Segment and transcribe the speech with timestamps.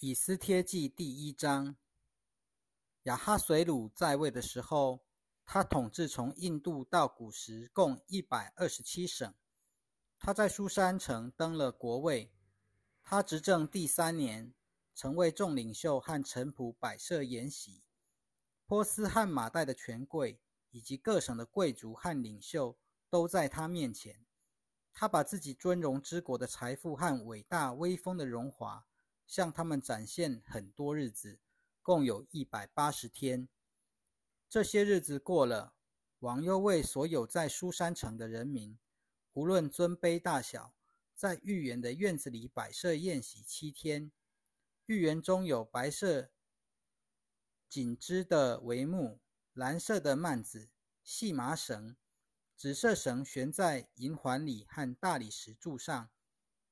[0.00, 1.74] 以斯帖记第一章，
[3.04, 5.00] 亚哈水鲁在位的时候，
[5.46, 9.32] 他统治从印度到古时共一百二十七省。
[10.18, 12.30] 他在苏山城登了国位。
[13.02, 14.52] 他执政第三年，
[14.94, 17.82] 曾为众领袖和臣仆摆设筵席。
[18.66, 20.38] 波斯和马代的权贵
[20.72, 22.76] 以及各省的贵族和领袖
[23.08, 24.26] 都在他面前。
[24.92, 28.86] 他把自己尊荣之国的财富和伟大威风的荣华。
[29.26, 31.38] 向他们展现很多日子，
[31.82, 33.48] 共有一百八十天。
[34.48, 35.74] 这些日子过了，
[36.20, 38.78] 王又为所有在苏山城的人民，
[39.32, 40.74] 无论尊卑大小，
[41.14, 44.12] 在御园的院子里摆设宴席七天。
[44.86, 46.30] 御园中有白色
[47.68, 49.20] 锦织的帷幕、
[49.52, 50.70] 蓝色的幔子、
[51.02, 51.96] 细麻绳、
[52.56, 56.08] 紫色绳悬在银环里和大理石柱上。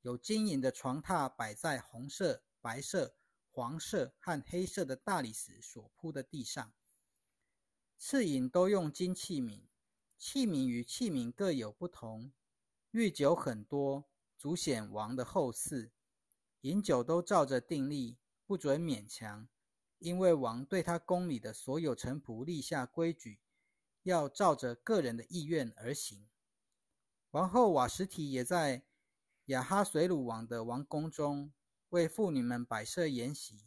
[0.05, 3.17] 有金银的床榻摆在红色、白色、
[3.51, 6.75] 黄色和黑色的大理石所铺的地上。
[7.97, 9.63] 赐饮都用金器皿，
[10.19, 12.31] 器皿与器皿各有不同。
[12.91, 14.05] 御酒很多，
[14.37, 15.91] 足显王的厚赐。
[16.61, 19.49] 饮酒都照着定例，不准勉强，
[20.01, 23.41] 因为王对他宫里的所有臣仆立下规矩，
[24.03, 26.29] 要照着个人的意愿而行。
[27.31, 28.85] 王后瓦什提也在。
[29.49, 31.53] 亚哈水鲁王的王宫中，
[31.91, 33.61] 为妇女们摆设筵席。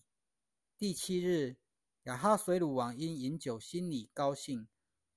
[0.75, 1.57] 第七日，
[2.05, 4.67] 亚哈水鲁王因饮酒心里高兴，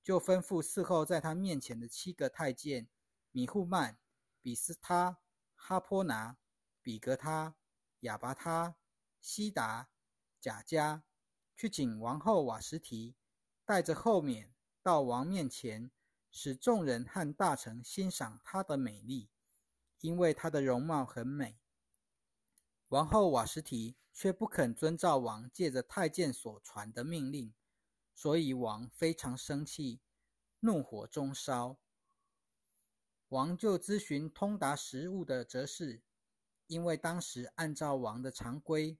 [0.03, 2.87] 就吩咐伺候在他面前的七个太监
[3.31, 3.97] 米户曼、
[4.39, 5.17] 比斯他、
[5.55, 6.37] 哈坡拿、
[6.83, 7.55] 比格他、
[8.01, 8.75] 亚拔他、
[9.19, 9.89] 西达、
[10.39, 11.03] 贾加，
[11.57, 13.15] 去请王后瓦什提
[13.65, 15.89] 带着后面到王面前，
[16.29, 19.31] 使众人和大臣欣赏她的美丽。
[20.01, 21.59] 因为她的容貌很美，
[22.89, 27.53] 王后瓦什提却不肯遵照王借着太监所传的命令，
[28.13, 30.01] 所以王非常生气，
[30.59, 31.77] 怒火中烧。
[33.29, 36.01] 王就咨询通达时务的哲士，
[36.67, 38.97] 因为当时按照王的常规，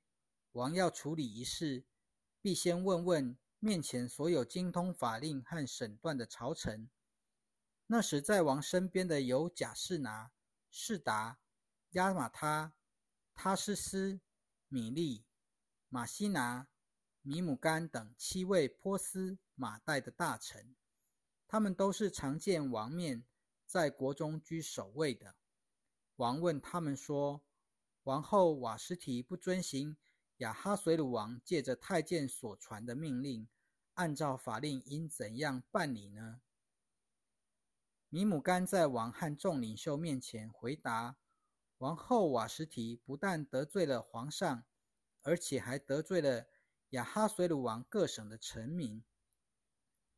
[0.54, 1.84] 王要处理一事，
[2.42, 6.90] 必先问问面前所有精通法令和审断的朝臣。
[7.88, 10.32] 那时在王身边的有贾士拿。
[10.74, 11.38] 士达、
[11.92, 12.74] 亚马他、
[13.34, 14.22] 他斯斯、
[14.70, 15.26] 米利、
[15.90, 16.70] 马西拿、
[17.22, 20.74] 米姆干等七位波斯、马代的大臣，
[21.46, 23.26] 他们都是常见王面，
[23.66, 25.36] 在国中居首位的。
[26.16, 27.44] 王问他们说
[28.04, 29.98] ：“王后瓦什提不遵行
[30.38, 33.50] 亚哈水鲁王借着太监所传的命令，
[33.96, 36.42] 按照法令应怎样办理呢？”
[38.14, 41.16] 米姆干在王和众领袖面前回答
[41.80, 44.66] ：“王后瓦什提不但得罪了皇上，
[45.22, 46.46] 而且还得罪了
[46.90, 49.02] 亚哈水鲁王各省的臣民。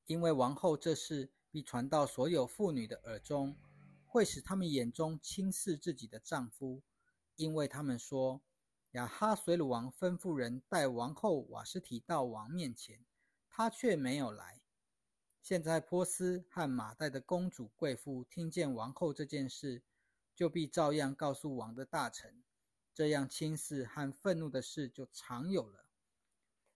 [0.07, 3.55] 因为王后这事必传到所有妇女的耳中，
[4.07, 6.81] 会使他们眼中轻视自己的丈夫。
[7.35, 8.41] 因为他们说，
[8.93, 13.05] 亚哈水鲁王吩咐人带王后瓦什提到王面前，
[13.47, 14.61] 他却没有来。”
[15.43, 19.83] 现在波斯和马代的公主贵妇听见王后这件事，
[20.33, 22.41] 就必照样告诉王的大臣，
[22.93, 25.89] 这样轻视和愤怒的事就常有了。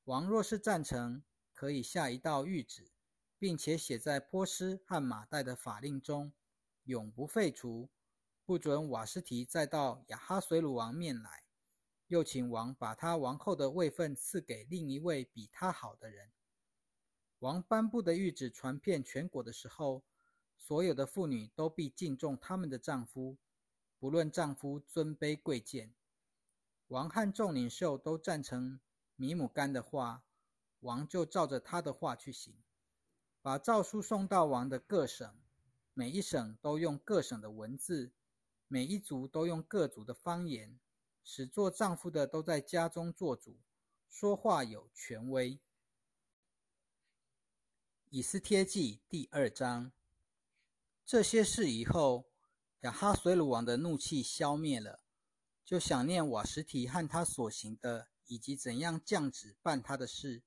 [0.03, 1.23] 王若是赞成，
[1.53, 2.91] 可以下一道谕旨，
[3.39, 6.33] 并且写在波斯和马代的法令中，
[6.83, 7.89] 永不废除，
[8.43, 11.43] 不准瓦斯提再到亚哈水鲁王面来。
[12.07, 16.31] 又请王把他王后的位分赐给另一位比他好的人。
[17.39, 20.03] 王颁布的谕旨传遍全国的时候，
[20.57, 23.37] 所有的妇女都必敬重他们的丈夫，
[23.99, 25.93] 不论丈夫尊卑贵贱。
[26.87, 28.79] 王和众领袖都赞成
[29.15, 30.23] 米姆干的话，
[30.79, 32.55] 王就照着他的话去行，
[33.43, 35.35] 把诏书送到王的各省，
[35.93, 38.11] 每一省都用各省的文字，
[38.67, 40.79] 每一族都用各族的方言，
[41.23, 43.57] 使做丈夫的都在家中做主，
[44.09, 45.59] 说话有权威。
[48.09, 49.91] 以斯帖记第二章，
[51.05, 52.23] 这些事以后，
[52.79, 55.01] 亚哈随鲁王的怒气消灭了，
[55.65, 60.41] 就想念瓦什提和他所行的，以及怎样降旨办他的事。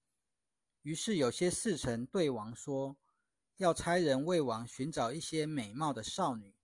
[0.81, 2.97] 于是有些侍臣对王说，
[3.59, 6.55] 要差人为王寻找一些美貌的少女，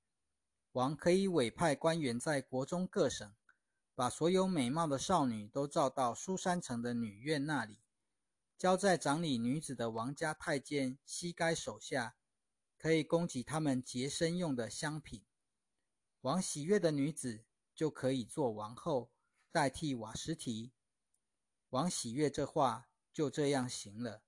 [0.72, 3.30] 王可以委派官员在国中各省，
[3.94, 7.80] 把所有美貌的少女都召到苏山城的女院那里。
[8.58, 12.16] 交在掌理女子的王家太监西该手下，
[12.78, 15.24] 可以供给他们洁身用的香品。
[16.22, 17.44] 王喜悦的女子
[17.74, 19.12] 就可以做王后，
[19.52, 20.72] 代替瓦什提。
[21.68, 24.22] 王喜悦这话，就这样行了。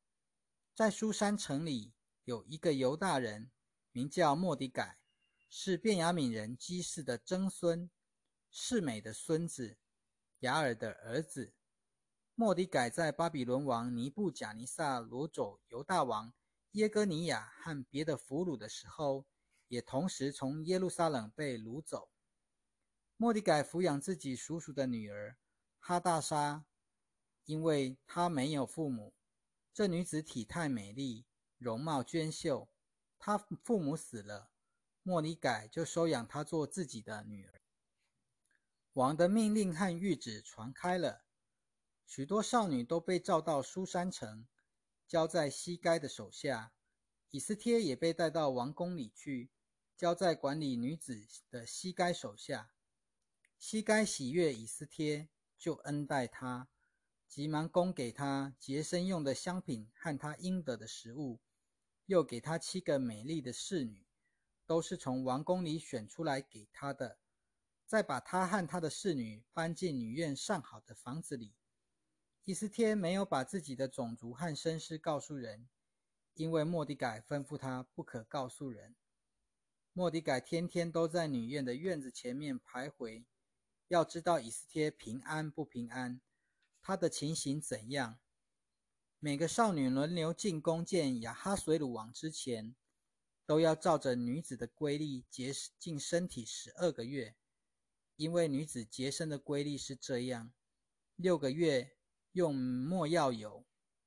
[0.75, 1.94] 在苏山城里
[2.25, 3.50] 有一个犹大人，
[3.92, 4.98] 名叫莫迪改，
[5.48, 7.90] 是便雅悯人基士的曾孙，
[8.50, 9.78] 世美的孙子，
[10.40, 11.54] 雅尔的儿子。
[12.40, 16.32] 莫迪改在巴比伦王尼布贾尼撒掳走犹大王
[16.70, 19.26] 耶哥尼亚和别的俘虏的时候，
[19.67, 22.12] 也同时从耶路撒冷被掳走。
[23.17, 25.37] 莫迪改抚养自己叔叔的女儿
[25.81, 26.64] 哈大莎，
[27.44, 29.12] 因为她没有父母。
[29.75, 31.26] 这女子体态美丽，
[31.56, 32.69] 容貌娟秀。
[33.19, 34.52] 她父母死了，
[35.02, 37.61] 莫尼改就收养她做自己的女儿。
[38.93, 41.25] 王的命令和谕旨传开了，
[42.08, 44.46] 许多少女都被召到苏山城，
[45.06, 46.72] 交在西该的手下。
[47.28, 49.50] 以斯帖也被带到王宫里去，
[49.94, 52.70] 交在管理女子的西该手下。
[53.58, 55.28] 西该喜悦以斯帖，
[55.58, 56.69] 就恩待她。
[57.28, 61.43] 急忙供给他洁身用的香品和他应得的食物，
[62.06, 64.06] 又给他七个美丽的侍女，
[64.64, 67.19] 都是从王宫里选出来给他的。
[67.87, 71.52] 再把他和他的侍女搬进女院上好的房子里。
[72.49, 75.69] 伊斯帖没有把自己的种族和身世告诉人，
[76.33, 78.97] 因为莫迪改吩咐他不可告诉人。
[79.93, 83.27] 莫迪改天天都在女院的院子前面徘徊，
[83.89, 86.23] 要知道伊斯帖平安不平安。
[86.81, 88.19] 他的情形怎样？
[89.19, 92.75] 每个少女轮流进宫见亚哈水鲁王之前，
[93.45, 97.37] 都要照着女子的规律洁进身体十二个月，
[98.17, 100.50] 因为女子洁身的规律是这样：
[101.15, 101.98] 六个月
[102.32, 103.64] 用没药油，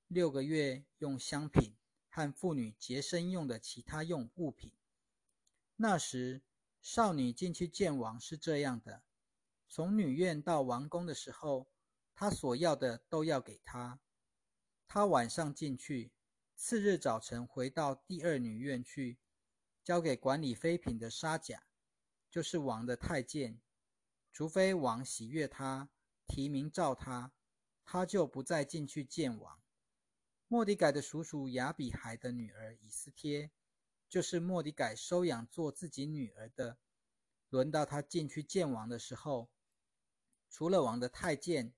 [0.08, 1.76] 六个月用香品
[2.10, 4.74] 和妇女洁身用的其他用物品。
[5.76, 6.42] 那时，
[6.82, 9.04] 少女进去见王是这样的：
[9.68, 11.68] 从女院到王宫的时候。
[12.14, 14.00] 她所要的都要给他。
[14.86, 16.12] 她晚上进去，
[16.56, 19.18] 次日早晨回到第二女院去，
[19.84, 21.64] 交给管理妃嫔的沙甲，
[22.30, 23.60] 就是王的太监。
[24.32, 25.90] 除非王喜悦他，
[26.28, 27.34] 提名召他，
[27.84, 29.62] 他就不再进去见王。
[30.48, 33.52] 莫迪改的叔叔亚比海的女儿以斯帖，
[34.10, 36.78] 就是莫迪改收养做自己女儿的。
[37.50, 39.50] 轮到他进去见王的时候，
[40.50, 41.74] 除了王的太监。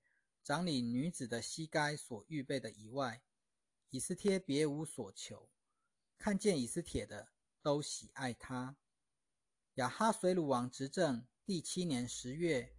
[0.46, 3.22] 长理女子的膝盖所预备的以外，
[3.88, 5.48] 以斯帖别无所求。
[6.18, 7.30] 看见以斯帖的
[7.62, 8.76] 都喜爱他。
[9.76, 12.76] 亚哈水鲁王执政第七年十月，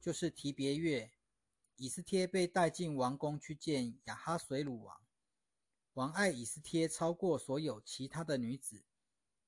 [0.00, 1.10] 就是提别月，
[1.80, 5.00] 以斯帖被带进王宫去见亚哈水鲁王。
[5.94, 8.82] 王爱以斯帖超过所有其他的女子，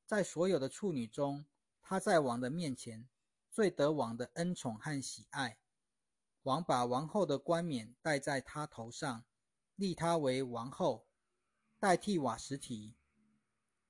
[0.06, 1.44] 在所有的处女中，
[1.82, 3.08] 她在王的面前
[3.50, 5.58] 最得王的恩宠和喜爱。
[6.44, 9.24] 王把王后的冠冕戴在她头上，
[9.74, 11.08] 立她为王后，
[11.80, 12.94] 代替瓦什提。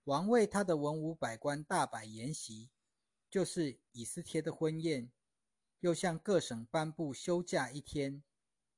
[0.04, 2.70] 王为他的文武百官大摆筵席，
[3.28, 5.12] 就是以斯帖的婚宴，
[5.80, 8.22] 又向各省颁布休假一天，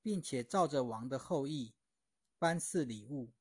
[0.03, 1.73] 并且照着王的后裔
[2.39, 3.33] 颁赐礼物。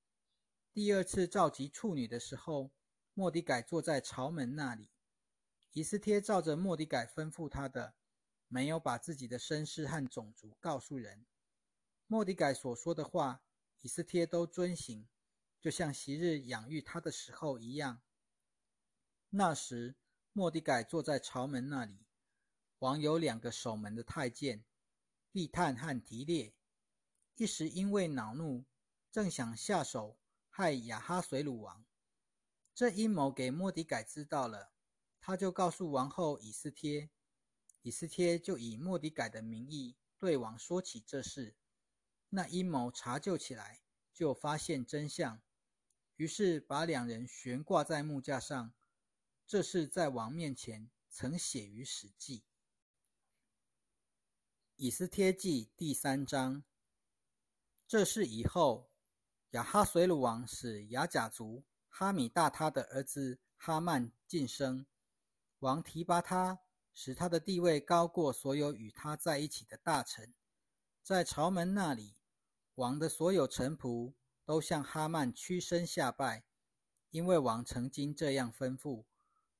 [0.71, 2.71] 第二次召集处女的时候，
[3.13, 4.89] 莫迪改坐在朝门那里。
[5.73, 7.95] 以斯帖照着莫迪改吩咐他的。
[8.53, 11.25] 没有把自己的身世和种族告诉人。
[12.05, 13.41] 莫迪改所说的话，
[13.79, 15.07] 以斯帖都遵行，
[15.61, 18.01] 就像昔日养育他的时候一样。
[19.29, 19.95] 那时，
[20.33, 22.05] 莫迪改坐在朝门那里，
[22.79, 24.65] 王有两个守门的太监，
[25.31, 26.53] 毕探和提列。
[27.35, 28.65] 一时因为恼怒，
[29.11, 30.19] 正想下手
[30.49, 31.85] 害亚哈水鲁王。
[32.75, 34.71] 这阴谋给莫迪改知道了，
[35.19, 37.09] 他就告诉王后以斯帖。
[37.81, 41.55] 以斯帖就以莫迪改的名义对王说起这事，
[42.29, 43.81] 那阴谋查究起来，
[44.13, 45.41] 就发现真相，
[46.15, 48.73] 于是把两人悬挂在木架上。
[49.47, 52.43] 这事在王面前曾写于史记。
[54.83, 56.63] 以斯帖记第三章。
[57.87, 58.89] 这事以后，
[59.51, 64.87] 亚哈随鲁王使亚甲族哈米大他的儿子哈曼晋升，
[65.59, 66.61] 王提拔他。
[66.95, 70.33] 使他的地位高过所有与他在一起的大臣，
[71.03, 72.15] 在朝门那里，
[72.73, 76.43] 王的所有臣仆都向哈曼屈身下拜，
[77.11, 79.05] 因为王曾经这样吩咐。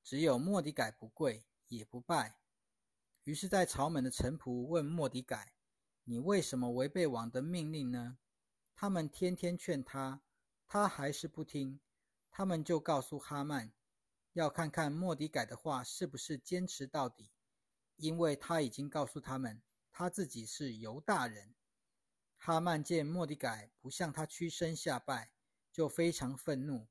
[0.04, 2.41] 只有莫迪改不跪也不拜。
[3.24, 5.54] 于是，在朝门的臣仆问莫迪改
[6.06, 8.18] ：“你为什么违背王的命令呢？”
[8.76, 10.24] 他们天天劝他，
[10.66, 11.80] 他还是不听。
[12.32, 13.72] 他们就告诉哈曼。
[14.34, 17.30] 要看看莫迪改的话是不是坚持到底，
[17.98, 19.62] 因为他已经告诉他们
[19.92, 21.54] 他自己是犹大人。
[22.38, 25.32] 哈曼见莫迪改不向他屈身下拜，
[25.72, 26.88] 就非常愤怒。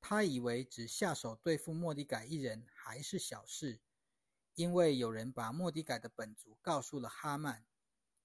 [0.00, 3.80] 他以为只下手对付莫迪改一人还是小事，
[4.58, 7.64] 因为有人把莫迪改的本族告诉了哈曼，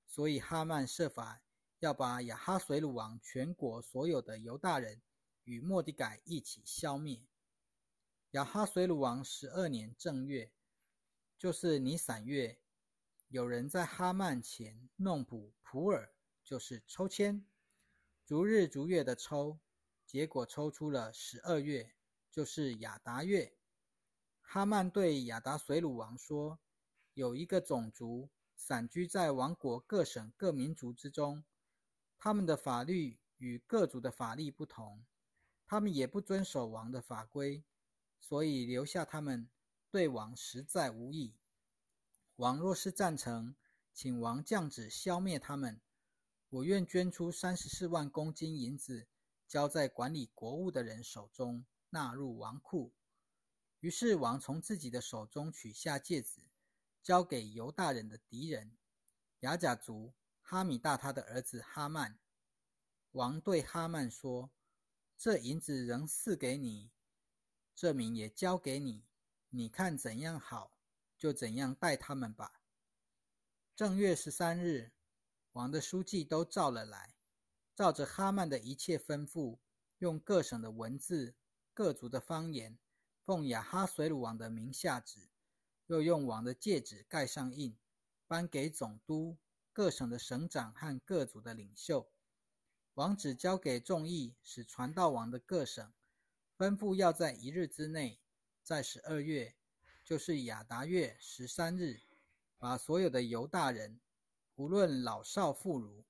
[0.08, 1.44] 所以哈曼设法
[1.78, 5.00] 要把亚哈随鲁王全国所有的犹大人
[5.44, 7.22] 与莫迪改一起消灭。
[8.32, 10.52] 亚哈随鲁王十二年正月，
[11.38, 12.58] 就是尼散月，
[13.28, 17.46] 有人在哈曼前弄卜普尔，就是抽签，
[18.26, 19.60] 逐日逐月的抽。
[20.08, 21.94] 结果抽出了十二月，
[22.32, 23.56] 就是亚达月。
[24.44, 26.60] 哈曼对亚达随鲁王说
[27.16, 31.44] ：“有一个种族散居在王国各省各民族之中，
[32.20, 35.04] 他们的法律与各族的法律不同，
[35.66, 37.64] 他们也不遵守王的法规，
[38.20, 39.50] 所以留下他们
[39.90, 41.36] 对王实在无益。
[42.36, 43.56] 王若是赞成，
[43.92, 45.82] 请王降旨消灭他们，
[46.50, 49.08] 我愿捐出三十四万公斤银子。”
[49.46, 52.92] 交在管理国务的人手中，纳入王库。
[53.84, 56.42] 于是王从自己的手中取下戒指，
[57.02, 58.78] 交给犹大人的敌人
[59.42, 62.18] 雅甲族哈米大他的儿子哈曼。
[63.12, 64.50] 王对哈曼说
[65.20, 66.92] ：“这银子仍赐给你，
[67.76, 69.04] 这名也交给你，
[69.50, 70.80] 你看怎样好，
[71.18, 72.62] 就怎样待他们吧。”
[73.76, 74.94] 正月十三日，
[75.52, 77.14] 王的书记都召了来。
[77.76, 79.60] 照着哈曼的一切吩咐，
[79.98, 81.36] 用各省的文字、
[81.74, 82.80] 各族的方言，
[83.26, 85.30] 奉亚哈水鲁王的名下旨，
[85.88, 87.78] 又用王的戒指盖上印，
[88.28, 89.38] 颁给总督、
[89.72, 92.10] 各省的省长和各族的领袖。
[92.96, 95.94] 王旨交给众议，使传到王的各省，
[96.58, 98.20] 吩咐要在一日之内，
[98.62, 99.56] 在十二月，
[100.04, 102.02] 就是亚达月十三日，
[102.58, 104.00] 把所有的犹大人，
[104.56, 106.04] 无论老少妇孺。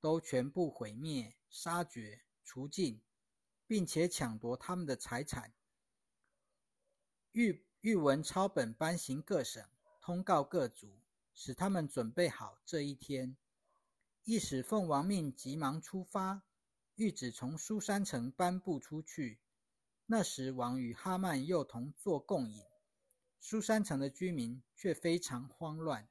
[0.00, 3.00] 都全部毁灭、杀绝、除尽，
[3.68, 5.52] 并且抢夺他们的财产。
[7.32, 9.64] 玉玉文抄本颁行各省，
[10.02, 11.00] 通告各族，
[11.32, 13.34] 使他们准备好这一天。
[14.24, 16.42] 一使奉王命急忙出发，
[16.96, 19.40] 玉旨从苏山城颁布出去。
[20.04, 22.62] 那时王与哈曼又同坐共饮，
[23.40, 26.06] 苏山城的居民却非常慌乱。